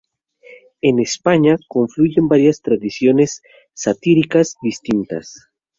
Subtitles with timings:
[0.81, 3.43] En España confluyen varias tradiciones
[3.75, 5.51] satíricas distintas.